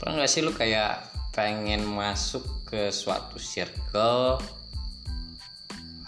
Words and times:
pernah 0.00 0.24
nggak 0.24 0.32
sih 0.32 0.40
lu 0.40 0.56
kayak 0.56 1.12
pengen 1.36 1.84
masuk 1.84 2.64
ke 2.64 2.88
suatu 2.88 3.36
circle? 3.36 4.40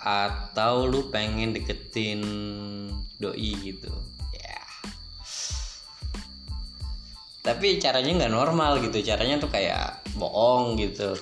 Atau 0.00 0.88
lu 0.88 1.12
pengen 1.12 1.52
deketin 1.52 2.24
doi 3.20 3.52
gitu? 3.60 3.92
Ya. 4.32 4.64
Tapi 7.44 7.76
caranya 7.78 8.24
nggak 8.24 8.32
normal 8.32 8.80
gitu. 8.80 9.04
Caranya 9.04 9.36
tuh 9.36 9.52
kayak 9.52 10.00
bohong 10.16 10.80
gitu. 10.80 11.12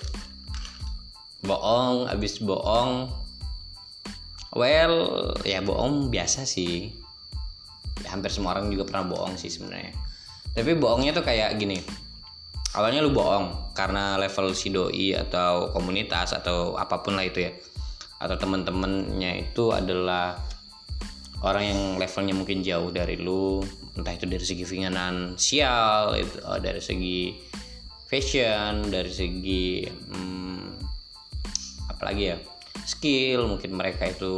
Bohong 1.42 2.06
abis 2.06 2.38
bohong. 2.38 3.10
Well 4.54 5.34
ya 5.42 5.58
bohong 5.58 6.08
biasa 6.08 6.46
sih. 6.46 6.94
Ya, 8.00 8.14
hampir 8.14 8.30
semua 8.30 8.56
orang 8.56 8.70
juga 8.72 8.88
pernah 8.88 9.10
bohong 9.10 9.34
sih 9.36 9.50
sebenarnya. 9.50 9.92
Tapi 10.54 10.78
bohongnya 10.78 11.12
tuh 11.12 11.26
kayak 11.26 11.58
gini 11.58 12.08
awalnya 12.74 13.02
lu 13.02 13.10
bohong 13.10 13.74
karena 13.74 14.14
level 14.20 14.54
si 14.54 14.70
doi 14.70 15.16
atau 15.16 15.74
komunitas 15.74 16.36
atau 16.36 16.78
apa 16.78 17.02
pun 17.02 17.18
lah 17.18 17.26
itu 17.26 17.48
ya. 17.48 17.52
Atau 18.20 18.36
teman-temannya 18.36 19.48
itu 19.48 19.72
adalah 19.72 20.36
orang 21.40 21.64
yang 21.72 21.80
levelnya 21.96 22.34
mungkin 22.36 22.60
jauh 22.60 22.92
dari 22.92 23.16
lu. 23.16 23.64
Entah 23.96 24.14
itu 24.14 24.28
dari 24.28 24.44
segi 24.44 24.64
finansial 24.68 26.14
itu 26.14 26.36
oh, 26.46 26.60
dari 26.60 26.78
segi 26.78 27.34
fashion 28.06 28.90
dari 28.90 29.10
segi 29.10 29.86
hmm, 29.86 30.66
apalagi 31.90 32.22
ya 32.30 32.38
skill. 32.84 33.48
Mungkin 33.50 33.72
mereka 33.72 34.06
itu 34.06 34.34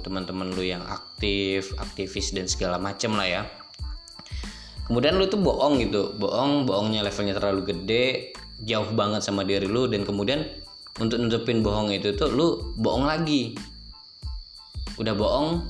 teman-teman 0.00 0.56
lu 0.56 0.64
yang 0.64 0.82
aktif 0.88 1.76
aktivis 1.76 2.32
dan 2.34 2.48
segala 2.50 2.80
macem 2.80 3.14
lah 3.14 3.28
ya 3.28 3.42
kemudian 4.86 5.18
lu 5.18 5.26
tuh 5.26 5.42
bohong 5.42 5.82
gitu. 5.82 6.14
Bohong 6.16 6.64
bohongnya 6.64 7.02
levelnya 7.02 7.34
terlalu 7.36 7.74
gede 7.74 8.32
jauh 8.64 8.88
banget 8.96 9.20
sama 9.20 9.44
diri 9.44 9.68
lu 9.68 9.84
dan 9.90 10.06
kemudian 10.06 10.48
untuk 10.96 11.20
nutupin 11.20 11.60
bohong 11.60 11.92
itu 11.92 12.16
tuh 12.16 12.32
lu 12.32 12.72
bohong 12.80 13.04
lagi. 13.04 13.52
Udah 14.96 15.12
bohong 15.12 15.60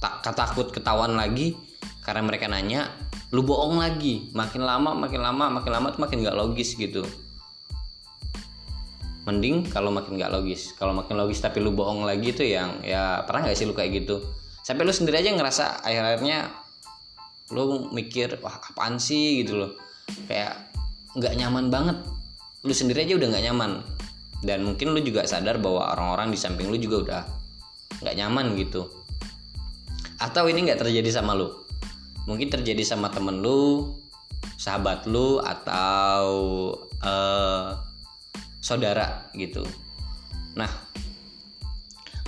tak 0.00 0.32
takut 0.32 0.72
ketahuan 0.72 1.12
lagi 1.12 1.52
karena 2.00 2.24
mereka 2.24 2.48
nanya 2.48 2.88
lu 3.30 3.44
bohong 3.44 3.76
lagi. 3.82 4.32
Makin 4.32 4.64
lama 4.64 4.96
makin 4.96 5.20
lama 5.20 5.52
makin 5.52 5.70
lama 5.70 5.86
tuh 5.92 6.00
makin 6.00 6.24
gak 6.24 6.38
logis 6.38 6.74
gitu. 6.80 7.04
Mending 9.28 9.68
kalau 9.68 9.92
makin 9.92 10.16
gak 10.16 10.32
logis. 10.32 10.72
Kalau 10.80 10.96
makin 10.96 11.20
logis 11.20 11.44
tapi 11.44 11.60
lu 11.60 11.76
bohong 11.76 12.08
lagi 12.08 12.32
tuh 12.32 12.48
yang 12.48 12.80
ya 12.80 13.20
pernah 13.28 13.52
gak 13.52 13.58
sih 13.58 13.68
lu 13.68 13.76
kayak 13.76 14.00
gitu? 14.00 14.24
Sampai 14.64 14.88
lu 14.88 14.92
sendiri 14.96 15.20
aja 15.20 15.30
ngerasa 15.36 15.84
akhir-akhirnya 15.84 16.59
lu 17.50 17.90
mikir 17.90 18.38
wah 18.40 18.58
apaan 18.58 18.98
sih? 18.98 19.42
gitu 19.42 19.58
loh. 19.58 19.72
Kayak 20.26 20.70
nggak 21.18 21.34
nyaman 21.38 21.66
banget. 21.68 21.98
Lu 22.62 22.72
sendiri 22.74 23.06
aja 23.06 23.14
udah 23.18 23.28
nggak 23.30 23.44
nyaman. 23.50 23.70
Dan 24.40 24.64
mungkin 24.64 24.96
lu 24.96 25.00
juga 25.04 25.26
sadar 25.28 25.60
bahwa 25.60 25.92
orang-orang 25.92 26.32
di 26.32 26.38
samping 26.40 26.72
lu 26.72 26.78
juga 26.80 26.96
udah 27.04 27.22
nggak 28.00 28.16
nyaman 28.16 28.56
gitu. 28.56 28.88
Atau 30.20 30.48
ini 30.48 30.64
nggak 30.64 30.80
terjadi 30.80 31.20
sama 31.20 31.36
lu? 31.36 31.50
Mungkin 32.24 32.48
terjadi 32.52 32.84
sama 32.84 33.10
temen 33.10 33.42
lu 33.42 33.96
sahabat 34.60 35.08
lu 35.08 35.40
atau 35.40 36.28
uh, 37.00 37.80
saudara 38.60 39.32
gitu. 39.32 39.64
Nah 40.56 40.68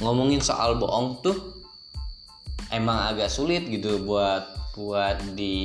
ngomongin 0.02 0.42
soal 0.42 0.80
bohong 0.80 1.22
tuh 1.22 1.62
emang 2.72 3.12
agak 3.14 3.30
sulit 3.30 3.68
gitu 3.68 4.02
buat 4.02 4.61
buat 4.72 5.36
di 5.36 5.58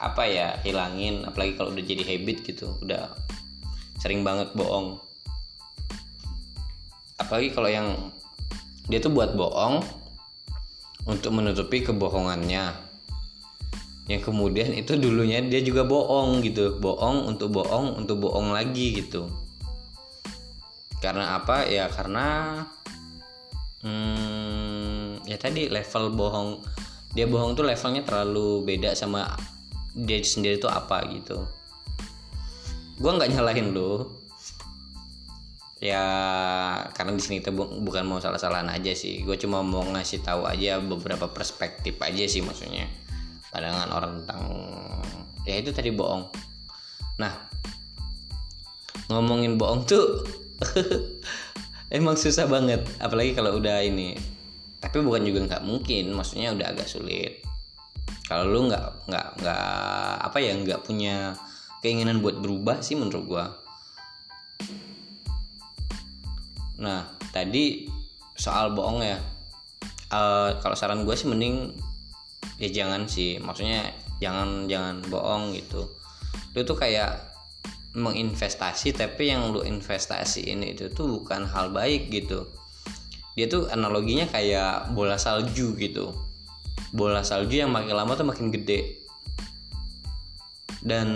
apa 0.00 0.24
ya 0.24 0.56
hilangin 0.64 1.28
apalagi 1.28 1.60
kalau 1.60 1.76
udah 1.76 1.84
jadi 1.84 2.00
habit 2.00 2.40
gitu 2.48 2.72
udah 2.80 3.12
sering 4.00 4.24
banget 4.24 4.48
bohong. 4.56 4.96
Apalagi 7.20 7.52
kalau 7.52 7.68
yang 7.68 7.88
dia 8.88 8.96
tuh 8.98 9.12
buat 9.12 9.36
bohong 9.36 9.84
untuk 11.04 11.36
menutupi 11.36 11.84
kebohongannya. 11.84 12.88
Yang 14.08 14.32
kemudian 14.32 14.74
itu 14.74 14.96
dulunya 14.96 15.44
dia 15.44 15.60
juga 15.60 15.84
bohong 15.84 16.40
gitu 16.42 16.80
bohong 16.80 17.28
untuk 17.28 17.52
bohong 17.54 18.00
untuk 18.00 18.24
bohong 18.24 18.56
lagi 18.56 19.04
gitu. 19.04 19.28
Karena 21.04 21.36
apa? 21.36 21.68
Ya 21.68 21.92
karena 21.92 22.26
hmm, 23.84 25.28
ya 25.28 25.36
tadi 25.36 25.68
level 25.68 26.16
bohong 26.16 26.50
dia 27.10 27.26
bohong 27.26 27.58
tuh 27.58 27.66
levelnya 27.66 28.06
terlalu 28.06 28.62
beda 28.62 28.94
sama 28.94 29.34
dia 29.94 30.22
sendiri 30.22 30.62
tuh 30.62 30.70
apa 30.70 31.02
gitu. 31.10 31.42
Gue 33.00 33.10
nggak 33.10 33.34
nyalahin 33.34 33.74
lo 33.74 34.20
ya 35.80 36.04
karena 36.92 37.16
di 37.16 37.22
sini 37.24 37.40
kita 37.40 37.56
bu 37.56 37.80
bukan 37.80 38.04
mau 38.06 38.22
salah-salahan 38.22 38.70
aja 38.70 38.94
sih. 38.94 39.26
Gue 39.26 39.34
cuma 39.40 39.64
mau 39.64 39.82
ngasih 39.82 40.22
tahu 40.22 40.46
aja 40.46 40.78
beberapa 40.78 41.26
perspektif 41.26 41.98
aja 41.98 42.24
sih 42.30 42.46
maksudnya. 42.46 42.86
Pandangan 43.50 43.90
orang 43.90 44.12
tentang 44.22 44.42
ya 45.42 45.58
itu 45.58 45.74
tadi 45.74 45.90
bohong. 45.90 46.30
Nah 47.18 47.50
ngomongin 49.10 49.58
bohong 49.58 49.82
tuh 49.82 50.22
emang 51.96 52.14
susah 52.14 52.46
banget. 52.46 52.86
Apalagi 53.02 53.34
kalau 53.34 53.58
udah 53.58 53.82
ini 53.82 54.14
tapi 54.80 55.04
bukan 55.04 55.22
juga 55.28 55.40
nggak 55.44 55.62
mungkin 55.68 56.16
maksudnya 56.16 56.56
udah 56.56 56.66
agak 56.72 56.88
sulit. 56.88 57.44
Kalau 58.24 58.48
lu 58.48 58.66
nggak 58.72 59.06
nggak 59.06 59.26
nggak 59.44 59.64
apa 60.24 60.38
ya 60.40 60.56
nggak 60.56 60.80
punya 60.82 61.36
keinginan 61.84 62.24
buat 62.24 62.40
berubah 62.40 62.80
sih 62.80 62.96
menurut 62.96 63.24
gua. 63.28 63.44
Nah 66.80 67.12
tadi 67.30 67.86
soal 68.34 68.72
bohong 68.72 69.04
ya. 69.04 69.20
Uh, 70.10 70.58
kalau 70.58 70.74
saran 70.74 71.06
gue 71.06 71.14
sih 71.14 71.28
mending 71.28 71.76
ya 72.56 72.72
jangan 72.72 73.04
sih. 73.04 73.36
Maksudnya 73.36 73.92
jangan 74.18 74.64
jangan 74.66 75.04
bohong 75.06 75.52
gitu. 75.54 75.92
Lu 76.56 76.64
tuh 76.64 76.74
kayak 76.74 77.30
menginvestasi 77.94 78.94
tapi 78.94 79.34
yang 79.34 79.50
lu 79.50 79.66
investasi 79.66 80.46
ini 80.46 80.78
itu 80.78 80.88
tuh 80.94 81.20
bukan 81.20 81.46
hal 81.50 81.74
baik 81.74 82.06
gitu 82.14 82.46
dia 83.38 83.46
tuh 83.46 83.70
analoginya 83.70 84.26
kayak 84.26 84.90
bola 84.90 85.14
salju 85.14 85.78
gitu. 85.78 86.10
Bola 86.90 87.22
salju 87.22 87.62
yang 87.62 87.70
makin 87.70 87.94
lama 87.94 88.18
tuh 88.18 88.26
makin 88.26 88.50
gede. 88.50 88.98
Dan 90.80 91.08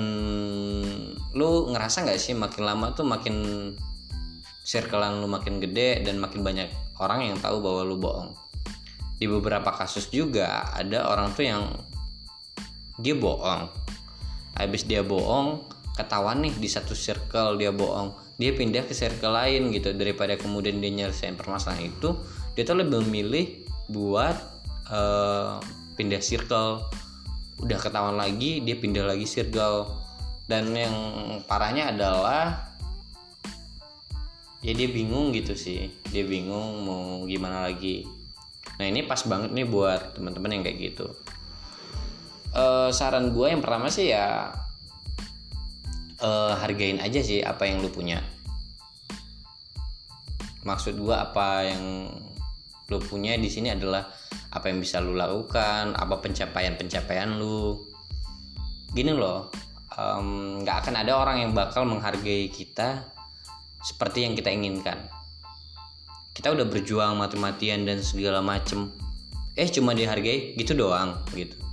lu 1.34 1.72
ngerasa 1.72 2.04
nggak 2.06 2.20
sih 2.20 2.36
makin 2.36 2.62
lama 2.62 2.92
tuh 2.94 3.02
makin 3.02 3.36
circlean 4.64 5.20
lu 5.20 5.28
makin 5.28 5.60
gede 5.60 6.00
dan 6.06 6.22
makin 6.22 6.40
banyak 6.40 6.70
orang 7.02 7.32
yang 7.32 7.36
tahu 7.42 7.58
bahwa 7.58 7.82
lu 7.82 7.96
bohong? 7.98 8.30
Di 9.18 9.26
beberapa 9.26 9.74
kasus 9.74 10.12
juga 10.12 10.70
ada 10.70 11.10
orang 11.10 11.34
tuh 11.34 11.44
yang 11.48 11.64
dia 13.02 13.18
bohong. 13.18 13.66
Habis 14.54 14.86
dia 14.86 15.02
bohong 15.02 15.73
ketahuan 15.94 16.42
nih 16.42 16.54
di 16.58 16.68
satu 16.68 16.92
circle 16.92 17.54
dia 17.56 17.70
bohong 17.70 18.24
dia 18.34 18.50
pindah 18.50 18.82
ke 18.86 18.94
circle 18.94 19.34
lain 19.34 19.70
gitu. 19.70 19.94
Daripada 19.94 20.34
kemudian 20.34 20.82
dia 20.82 20.90
nyelesain 20.90 21.38
permasalahan 21.38 21.90
itu 21.90 22.18
dia 22.58 22.66
tuh 22.66 22.82
lebih 22.82 23.02
memilih 23.06 23.46
buat 23.90 24.34
uh, 24.90 25.62
pindah 25.94 26.22
circle. 26.22 26.86
Udah 27.62 27.78
ketahuan 27.78 28.18
lagi 28.18 28.62
dia 28.62 28.74
pindah 28.78 29.06
lagi 29.06 29.26
circle. 29.26 30.02
Dan 30.44 30.76
yang 30.76 30.94
parahnya 31.48 31.94
adalah 31.94 32.68
ya 34.60 34.72
dia 34.74 34.88
bingung 34.90 35.30
gitu 35.30 35.54
sih. 35.54 35.94
Dia 36.10 36.26
bingung 36.26 36.84
mau 36.84 37.22
gimana 37.24 37.64
lagi. 37.70 38.04
Nah 38.82 38.90
ini 38.90 39.06
pas 39.06 39.22
banget 39.24 39.54
nih 39.54 39.66
buat 39.70 40.18
teman-teman 40.18 40.58
yang 40.58 40.62
kayak 40.66 40.78
gitu. 40.92 41.06
Uh, 42.54 42.90
saran 42.94 43.34
gue 43.34 43.50
yang 43.50 43.58
pertama 43.58 43.90
sih 43.90 44.14
ya 44.14 44.54
uh, 46.24 46.52
hargain 46.56 46.98
aja 47.04 47.20
sih 47.20 47.44
apa 47.44 47.68
yang 47.68 47.84
lu 47.84 47.92
punya. 47.92 48.24
Maksud 50.64 50.96
gue 50.96 51.12
apa 51.12 51.68
yang 51.68 52.08
lu 52.88 52.98
punya 53.00 53.36
di 53.36 53.52
sini 53.52 53.68
adalah 53.68 54.08
apa 54.48 54.72
yang 54.72 54.80
bisa 54.80 55.00
lu 55.00 55.12
lakukan 55.12 55.92
apa 55.92 56.24
pencapaian 56.24 56.80
pencapaian 56.80 57.36
lu. 57.36 57.84
Gini 58.96 59.12
loh 59.12 59.52
nggak 59.94 60.74
um, 60.74 60.80
akan 60.82 60.94
ada 60.98 61.12
orang 61.14 61.46
yang 61.46 61.50
bakal 61.54 61.86
menghargai 61.86 62.50
kita 62.50 63.04
seperti 63.84 64.24
yang 64.24 64.32
kita 64.32 64.48
inginkan. 64.50 65.06
Kita 66.34 66.50
udah 66.50 66.66
berjuang 66.66 67.14
mati-matian 67.14 67.86
dan 67.86 68.02
segala 68.02 68.42
macem. 68.42 68.90
Eh 69.54 69.70
cuma 69.70 69.94
dihargai 69.94 70.58
gitu 70.58 70.74
doang 70.74 71.22
gitu 71.30 71.63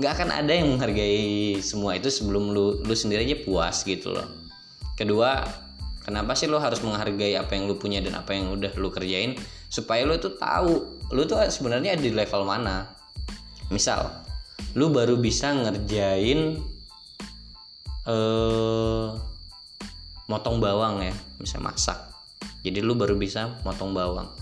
nggak 0.00 0.12
akan 0.16 0.30
ada 0.32 0.52
yang 0.56 0.72
menghargai 0.72 1.60
semua 1.60 1.92
itu 1.92 2.08
sebelum 2.08 2.56
lu 2.56 2.80
lu 2.80 2.94
sendiri 2.96 3.28
aja 3.28 3.36
puas 3.44 3.84
gitu 3.84 4.16
loh. 4.16 4.24
Kedua 4.96 5.44
kenapa 6.00 6.32
sih 6.32 6.48
lo 6.48 6.56
harus 6.56 6.80
menghargai 6.80 7.36
apa 7.36 7.52
yang 7.52 7.68
lu 7.68 7.76
punya 7.76 8.00
dan 8.00 8.16
apa 8.16 8.32
yang 8.32 8.48
udah 8.56 8.72
lu 8.80 8.88
kerjain 8.88 9.36
supaya 9.68 10.08
lu 10.08 10.16
tuh 10.16 10.40
tahu 10.40 11.04
lu 11.12 11.28
tuh 11.28 11.44
sebenarnya 11.52 12.00
di 12.00 12.16
level 12.16 12.48
mana? 12.48 12.88
Misal 13.68 14.08
lu 14.72 14.88
baru 14.88 15.20
bisa 15.20 15.52
ngerjain 15.52 16.56
eh 18.08 19.06
motong 20.32 20.64
bawang 20.64 21.04
ya 21.04 21.14
bisa 21.36 21.60
masak. 21.60 22.00
Jadi 22.64 22.80
lu 22.80 22.96
baru 22.96 23.20
bisa 23.20 23.60
motong 23.68 23.92
bawang. 23.92 24.32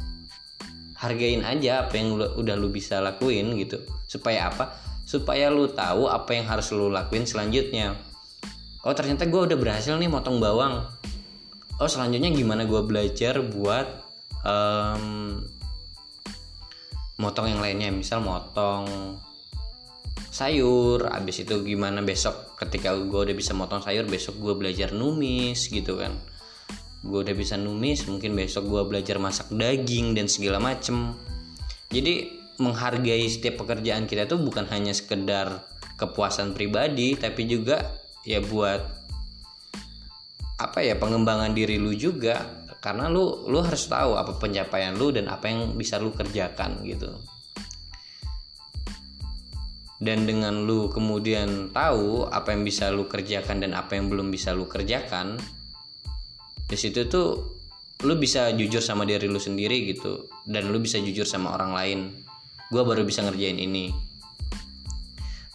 Hargain 0.98 1.42
aja 1.46 1.86
apa 1.86 1.94
yang 1.98 2.14
lu, 2.14 2.26
udah 2.38 2.54
lu 2.54 2.70
bisa 2.70 3.02
lakuin 3.02 3.58
gitu. 3.58 3.82
Supaya 4.06 4.50
apa 4.50 4.87
supaya 5.08 5.48
lu 5.48 5.72
tahu 5.72 6.04
apa 6.04 6.36
yang 6.36 6.44
harus 6.44 6.68
lu 6.76 6.92
lakuin 6.92 7.24
selanjutnya. 7.24 7.96
Oh 8.84 8.92
ternyata 8.92 9.24
gue 9.24 9.40
udah 9.48 9.56
berhasil 9.56 9.96
nih 9.96 10.04
motong 10.04 10.36
bawang. 10.36 10.84
Oh 11.80 11.88
selanjutnya 11.88 12.28
gimana 12.28 12.68
gue 12.68 12.84
belajar 12.84 13.40
buat 13.40 13.88
um, 14.44 15.40
motong 17.16 17.56
yang 17.56 17.64
lainnya? 17.64 17.88
Misal 17.88 18.20
motong 18.20 19.16
sayur 20.28 21.08
abis 21.08 21.48
itu 21.48 21.56
gimana 21.64 22.04
besok 22.04 22.60
ketika 22.60 22.92
gue 22.92 23.32
udah 23.32 23.32
bisa 23.32 23.56
motong 23.56 23.80
sayur 23.80 24.04
besok 24.04 24.36
gue 24.36 24.54
belajar 24.60 24.92
numis 24.92 25.72
gitu 25.72 25.96
kan. 25.96 26.12
Gue 27.00 27.24
udah 27.24 27.32
bisa 27.32 27.56
numis 27.56 28.04
mungkin 28.04 28.36
besok 28.36 28.68
gue 28.68 28.82
belajar 28.84 29.16
masak 29.16 29.48
daging 29.48 30.12
dan 30.12 30.28
segala 30.28 30.60
macem. 30.60 31.16
Jadi 31.88 32.37
menghargai 32.58 33.26
setiap 33.30 33.62
pekerjaan 33.64 34.10
kita 34.10 34.26
tuh 34.26 34.42
bukan 34.42 34.66
hanya 34.68 34.90
sekedar 34.90 35.62
kepuasan 35.98 36.54
pribadi 36.54 37.18
tapi 37.18 37.46
juga 37.46 37.82
ya 38.26 38.38
buat 38.42 38.98
apa 40.58 40.82
ya 40.82 40.98
pengembangan 40.98 41.54
diri 41.54 41.78
lu 41.78 41.94
juga. 41.94 42.66
Karena 42.78 43.10
lu 43.10 43.50
lu 43.50 43.58
harus 43.58 43.90
tahu 43.90 44.14
apa 44.14 44.38
pencapaian 44.38 44.94
lu 44.94 45.10
dan 45.10 45.26
apa 45.26 45.50
yang 45.50 45.74
bisa 45.74 45.98
lu 45.98 46.14
kerjakan 46.14 46.86
gitu. 46.86 47.10
Dan 49.98 50.30
dengan 50.30 50.62
lu 50.62 50.86
kemudian 50.86 51.74
tahu 51.74 52.30
apa 52.30 52.54
yang 52.54 52.62
bisa 52.62 52.86
lu 52.94 53.10
kerjakan 53.10 53.66
dan 53.66 53.74
apa 53.74 53.98
yang 53.98 54.06
belum 54.06 54.30
bisa 54.30 54.54
lu 54.54 54.70
kerjakan 54.70 55.42
di 56.70 56.76
situ 56.78 57.10
tuh 57.10 57.58
lu 58.06 58.14
bisa 58.14 58.54
jujur 58.54 58.78
sama 58.78 59.02
diri 59.02 59.26
lu 59.26 59.42
sendiri 59.42 59.90
gitu. 59.90 60.30
Dan 60.46 60.70
lu 60.70 60.78
bisa 60.78 61.02
jujur 61.02 61.26
sama 61.26 61.58
orang 61.58 61.74
lain 61.74 61.98
gue 62.68 62.82
baru 62.84 63.02
bisa 63.04 63.24
ngerjain 63.24 63.56
ini. 63.56 63.92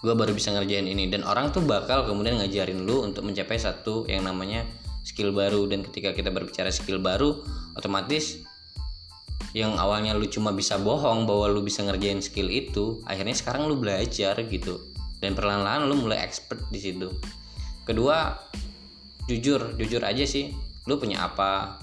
Gue 0.04 0.14
baru 0.18 0.36
bisa 0.36 0.52
ngerjain 0.52 0.90
ini. 0.90 1.08
Dan 1.08 1.24
orang 1.24 1.54
tuh 1.54 1.64
bakal 1.64 2.04
kemudian 2.10 2.42
ngajarin 2.42 2.84
lu 2.84 3.06
untuk 3.06 3.24
mencapai 3.24 3.56
satu 3.56 4.04
yang 4.10 4.28
namanya 4.28 4.66
skill 5.06 5.32
baru. 5.32 5.70
Dan 5.70 5.86
ketika 5.88 6.12
kita 6.12 6.34
berbicara 6.34 6.74
skill 6.74 7.00
baru 7.00 7.40
otomatis 7.78 8.42
yang 9.54 9.78
awalnya 9.78 10.18
lu 10.18 10.26
cuma 10.26 10.50
bisa 10.50 10.82
bohong 10.82 11.30
bahwa 11.30 11.46
lu 11.46 11.62
bisa 11.62 11.86
ngerjain 11.86 12.20
skill 12.26 12.50
itu 12.50 13.06
akhirnya 13.06 13.38
sekarang 13.38 13.70
lu 13.70 13.78
belajar 13.78 14.34
gitu. 14.50 14.82
Dan 15.22 15.38
perlahan-lahan 15.38 15.88
lu 15.88 15.96
mulai 16.04 16.20
expert 16.26 16.60
di 16.74 16.82
situ. 16.82 17.14
Kedua 17.86 18.34
jujur 19.30 19.80
jujur 19.80 20.04
aja 20.04 20.26
sih 20.26 20.52
lu 20.90 20.98
punya 21.00 21.30
apa? 21.30 21.80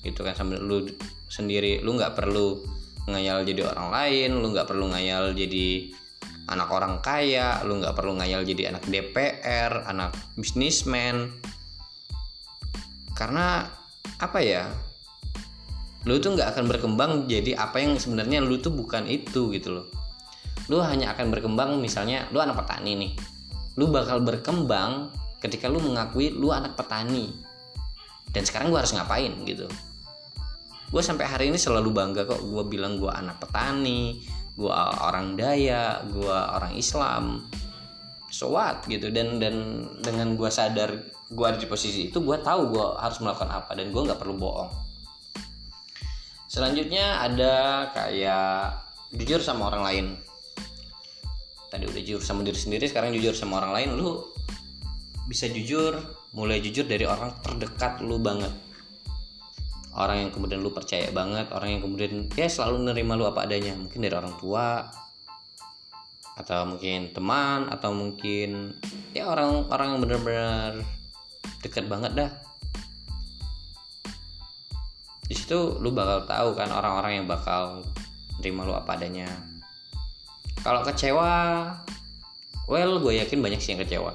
Gitu 0.00 0.22
kan 0.22 0.32
sambil 0.32 0.62
lu 0.62 0.86
sendiri 1.28 1.84
lu 1.84 1.98
nggak 1.98 2.16
perlu 2.16 2.64
ngayal 3.08 3.42
jadi 3.42 3.72
orang 3.72 3.88
lain 3.88 4.30
lu 4.38 4.52
nggak 4.52 4.68
perlu 4.68 4.92
ngayal 4.92 5.32
jadi 5.32 5.90
anak 6.48 6.68
orang 6.72 7.00
kaya 7.04 7.60
lu 7.64 7.80
nggak 7.80 7.92
perlu 7.96 8.16
ngayal 8.20 8.44
jadi 8.44 8.72
anak 8.72 8.84
DPR 8.88 9.88
anak 9.88 10.16
bisnismen. 10.36 11.32
Karena 13.16 13.66
apa 14.22 14.38
ya? 14.40 14.68
Lu 16.06 16.16
tuh 16.22 16.38
nggak 16.38 16.54
akan 16.56 16.64
berkembang 16.70 17.12
jadi 17.26 17.58
apa 17.58 17.82
yang 17.82 17.98
sebenarnya 17.98 18.40
lu 18.40 18.60
tuh 18.62 18.72
bukan 18.72 19.04
itu 19.04 19.52
gitu 19.52 19.82
loh. 19.82 19.86
Lu 20.68 20.80
hanya 20.84 21.12
akan 21.16 21.32
berkembang 21.32 21.80
misalnya 21.80 22.28
lu 22.30 22.40
anak 22.40 22.64
petani 22.64 22.94
nih. 22.94 23.12
Lu 23.76 23.90
bakal 23.90 24.22
berkembang 24.22 25.12
ketika 25.42 25.66
lu 25.66 25.80
mengakui 25.80 26.32
lu 26.32 26.52
anak 26.54 26.76
petani. 26.78 27.32
Dan 28.28 28.44
sekarang 28.44 28.68
gue 28.68 28.78
harus 28.78 28.92
ngapain 28.92 29.32
gitu 29.48 29.68
gue 30.88 31.02
sampai 31.04 31.28
hari 31.28 31.44
ini 31.52 31.58
selalu 31.60 31.92
bangga 31.92 32.24
kok. 32.24 32.40
Gue 32.40 32.64
bilang 32.64 32.96
gue 32.96 33.10
anak 33.12 33.44
petani 33.44 34.24
gue 34.58 34.74
orang 34.74 35.38
daya 35.38 36.02
gue 36.08 36.34
orang 36.34 36.74
Islam. 36.74 37.46
So 38.32 38.50
what 38.50 38.84
gitu. 38.88 39.12
Dan 39.12 39.38
dan 39.38 39.86
dengan 40.02 40.34
gue 40.34 40.50
sadar 40.50 40.90
gue 41.28 41.46
ada 41.46 41.60
di 41.60 41.68
posisi 41.68 42.08
itu 42.08 42.18
gue 42.24 42.38
tahu 42.40 42.72
gue 42.72 42.86
harus 42.98 43.20
melakukan 43.20 43.52
apa 43.52 43.76
dan 43.76 43.92
gue 43.92 44.02
nggak 44.02 44.20
perlu 44.20 44.34
bohong. 44.40 44.70
Selanjutnya 46.48 47.20
ada 47.20 47.54
kayak 47.92 48.80
jujur 49.12 49.44
sama 49.44 49.68
orang 49.68 49.82
lain. 49.84 50.06
Tadi 51.68 51.84
udah 51.84 52.00
jujur 52.00 52.24
sama 52.24 52.40
diri 52.40 52.56
sendiri 52.56 52.88
sekarang 52.88 53.12
jujur 53.12 53.36
sama 53.36 53.60
orang 53.60 53.72
lain. 53.76 53.88
Lu 54.00 54.24
bisa 55.28 55.44
jujur 55.44 56.00
mulai 56.32 56.64
jujur 56.64 56.88
dari 56.88 57.04
orang 57.04 57.36
terdekat 57.44 58.00
lu 58.00 58.16
banget 58.16 58.67
orang 59.96 60.28
yang 60.28 60.30
kemudian 60.34 60.60
lu 60.60 60.74
percaya 60.74 61.08
banget 61.14 61.48
orang 61.54 61.78
yang 61.78 61.82
kemudian 61.84 62.28
ya 62.36 62.50
selalu 62.50 62.92
nerima 62.92 63.16
lu 63.16 63.24
apa 63.24 63.48
adanya. 63.48 63.72
Mungkin 63.76 64.04
dari 64.04 64.14
orang 64.14 64.36
tua 64.36 64.88
atau 66.38 66.70
mungkin 66.70 67.10
teman 67.10 67.66
atau 67.66 67.90
mungkin 67.90 68.78
ya 69.10 69.26
orang-orang 69.26 69.86
yang 69.90 70.00
benar-benar 70.00 70.72
dekat 71.64 71.90
banget 71.90 72.12
dah. 72.14 72.30
Di 75.28 75.34
situ 75.36 75.76
lu 75.82 75.92
bakal 75.92 76.24
tahu 76.24 76.48
kan 76.56 76.70
orang-orang 76.72 77.20
yang 77.20 77.26
bakal 77.26 77.84
terima 78.38 78.62
lu 78.64 78.72
apa 78.72 78.94
adanya. 78.94 79.28
Kalau 80.62 80.86
kecewa 80.86 81.34
well 82.70 83.02
gue 83.02 83.18
yakin 83.18 83.42
banyak 83.42 83.60
sih 83.60 83.74
yang 83.74 83.82
kecewa. 83.82 84.14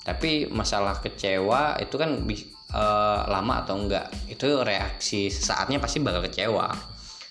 Tapi 0.00 0.48
masalah 0.48 0.96
kecewa 0.98 1.76
itu 1.76 1.94
kan 2.00 2.24
uh, 2.74 3.26
lama 3.26 3.66
atau 3.66 3.78
enggak 3.78 4.10
itu 4.30 4.62
reaksi 4.62 5.30
saatnya 5.30 5.82
pasti 5.82 5.98
bakal 6.02 6.22
kecewa. 6.26 6.70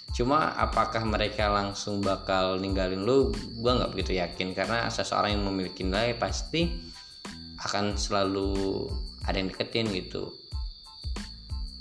Cuma 0.09 0.57
apakah 0.57 1.05
mereka 1.05 1.53
langsung 1.53 2.01
bakal 2.01 2.57
ninggalin 2.57 3.05
lu 3.05 3.29
gue 3.33 3.71
nggak 3.71 3.93
begitu 3.93 4.17
yakin. 4.17 4.57
Karena 4.57 4.89
seseorang 4.89 5.37
yang 5.37 5.45
memiliki 5.45 5.85
nilai 5.85 6.17
pasti 6.17 6.65
akan 7.61 7.95
selalu 7.95 8.87
ada 9.27 9.37
yang 9.37 9.53
deketin 9.53 9.87
gitu. 9.93 10.33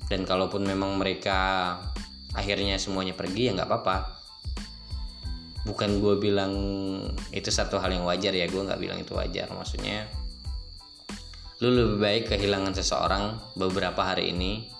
Dan 0.08 0.24
kalaupun 0.24 0.64
memang 0.64 0.96
mereka 0.96 1.76
akhirnya 2.36 2.76
semuanya 2.76 3.16
pergi 3.16 3.48
ya 3.48 3.56
nggak 3.56 3.68
apa-apa. 3.68 3.96
Bukan 5.64 6.00
gue 6.00 6.14
bilang 6.16 6.54
itu 7.32 7.48
satu 7.52 7.76
hal 7.80 7.92
yang 7.92 8.04
wajar 8.08 8.32
ya 8.32 8.48
gue 8.48 8.60
nggak 8.60 8.80
bilang 8.80 9.00
itu 9.00 9.16
wajar. 9.16 9.48
Maksudnya 9.52 10.08
lu 11.58 11.74
lebih 11.74 11.98
baik 11.98 12.24
kehilangan 12.30 12.70
seseorang 12.70 13.34
beberapa 13.58 14.06
hari 14.06 14.30
ini 14.30 14.78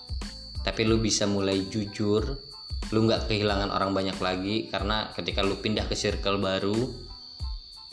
tapi 0.63 0.83
lu 0.83 0.99
bisa 0.99 1.27
mulai 1.27 1.67
jujur. 1.67 2.39
Lu 2.89 2.99
nggak 3.05 3.29
kehilangan 3.29 3.69
orang 3.69 3.91
banyak 3.91 4.17
lagi 4.17 4.71
karena 4.71 5.11
ketika 5.13 5.43
lu 5.43 5.59
pindah 5.59 5.85
ke 5.85 5.93
circle 5.93 6.39
baru 6.41 6.77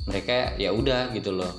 mereka 0.06 0.54
ya 0.56 0.70
udah 0.70 1.10
gitu 1.14 1.34
loh. 1.34 1.50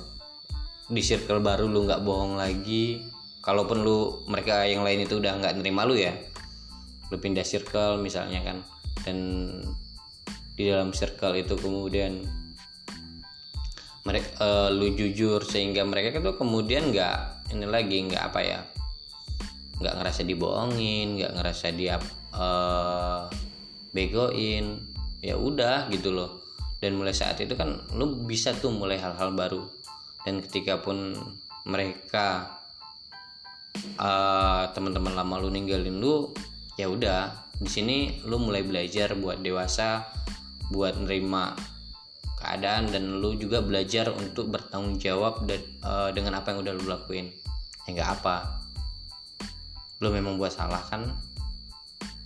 Di 0.88 1.04
circle 1.04 1.44
baru 1.44 1.68
lu 1.68 1.84
nggak 1.84 2.00
bohong 2.00 2.40
lagi. 2.40 3.04
Kalaupun 3.44 3.84
lu 3.84 4.24
mereka 4.28 4.64
yang 4.64 4.84
lain 4.84 5.04
itu 5.04 5.20
udah 5.20 5.36
nggak 5.40 5.60
nerima 5.60 5.88
lu 5.88 5.96
ya 5.96 6.12
lu 7.08 7.16
pindah 7.16 7.44
circle 7.44 8.00
misalnya 8.00 8.40
kan. 8.44 8.58
Dan 9.04 9.18
di 10.56 10.68
dalam 10.68 10.90
circle 10.92 11.38
itu 11.38 11.54
kemudian 11.56 12.24
mereka 14.08 14.28
uh, 14.40 14.68
lu 14.72 14.96
jujur 14.96 15.44
sehingga 15.44 15.84
mereka 15.84 16.16
itu 16.16 16.32
kemudian 16.40 16.88
nggak 16.88 17.52
ini 17.52 17.68
lagi 17.68 18.08
nggak 18.08 18.22
apa 18.32 18.40
ya 18.40 18.60
nggak 19.78 19.94
ngerasa 20.00 20.24
dibohongin 20.24 21.20
nggak 21.20 21.32
ngerasa 21.36 21.66
dia 21.76 22.00
uh, 22.32 23.28
begoin 23.92 24.80
ya 25.20 25.34
udah 25.36 25.90
gitu 25.92 26.14
loh. 26.14 26.40
Dan 26.78 26.94
mulai 26.94 27.10
saat 27.10 27.42
itu 27.42 27.58
kan 27.58 27.90
lu 27.98 28.22
bisa 28.22 28.54
tuh 28.54 28.70
mulai 28.70 29.02
hal-hal 29.02 29.34
baru. 29.34 29.66
Dan 30.22 30.38
ketika 30.46 30.78
pun 30.78 31.14
mereka 31.66 32.58
uh, 33.98 34.70
teman-teman 34.70 35.14
lama 35.14 35.42
lu 35.42 35.50
ninggalin 35.50 35.98
lu 35.98 36.30
ya 36.78 36.86
udah 36.86 37.50
di 37.58 37.66
sini 37.66 37.98
lu 38.22 38.38
mulai 38.38 38.62
belajar 38.62 39.18
buat 39.18 39.42
dewasa 39.42 40.06
buat 40.70 40.94
nerima 41.02 41.58
keadaan 42.38 42.88
dan 42.94 43.18
lu 43.18 43.34
juga 43.34 43.58
belajar 43.58 44.14
untuk 44.14 44.54
bertanggung 44.54 44.96
jawab 45.02 45.44
dan, 45.44 45.60
uh, 45.82 46.08
dengan 46.14 46.38
apa 46.38 46.54
yang 46.54 46.62
udah 46.62 46.72
lu 46.78 46.86
lakuin. 46.86 47.34
Ya 47.84 47.98
nggak 47.98 48.10
apa. 48.22 48.62
Lu 49.98 50.14
memang 50.14 50.38
buat 50.38 50.54
salah 50.54 50.80
kan? 50.86 51.12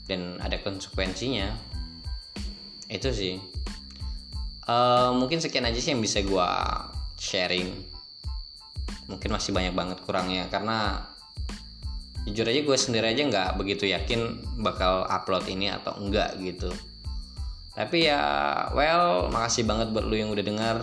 Dan 0.04 0.36
ada 0.44 0.60
konsekuensinya. 0.60 1.56
Itu 2.92 3.08
sih. 3.10 3.40
Uh, 4.68 5.16
mungkin 5.16 5.40
sekian 5.40 5.64
aja 5.64 5.80
sih 5.80 5.96
yang 5.96 6.04
bisa 6.04 6.20
gue 6.20 6.48
sharing. 7.16 7.72
Mungkin 9.08 9.32
masih 9.32 9.56
banyak 9.56 9.72
banget 9.72 9.98
kurangnya 10.04 10.46
karena 10.52 11.08
jujur 12.22 12.46
aja 12.46 12.60
gue 12.62 12.78
sendiri 12.78 13.06
aja 13.10 13.22
nggak 13.26 13.50
begitu 13.58 13.90
yakin 13.90 14.38
bakal 14.62 15.02
upload 15.10 15.42
ini 15.50 15.74
atau 15.74 15.98
enggak 15.98 16.38
gitu 16.38 16.70
tapi 17.72 18.08
ya 18.08 18.20
well 18.76 19.32
makasih 19.32 19.64
banget 19.64 19.88
buat 19.96 20.04
lu 20.04 20.16
yang 20.16 20.28
udah 20.28 20.44
dengar 20.44 20.76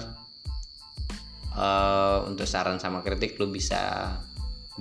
uh, 1.54 2.26
untuk 2.26 2.50
saran 2.50 2.82
sama 2.82 3.06
kritik 3.06 3.38
lu 3.38 3.50
bisa 3.54 4.16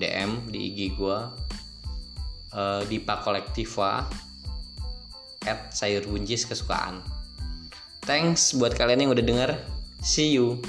DM 0.00 0.48
di 0.48 0.72
IG 0.72 0.96
gua 0.96 1.32
uh, 2.56 2.82
di 2.88 2.96
Pak 3.02 3.26
Kolektiva 3.26 4.08
at 5.46 5.70
sayur 5.70 6.04
buncis 6.08 6.44
kesukaan. 6.44 7.00
Thanks 8.02 8.56
buat 8.56 8.72
kalian 8.72 9.04
yang 9.04 9.12
udah 9.12 9.24
denger. 9.24 9.50
See 10.00 10.32
you 10.32 10.62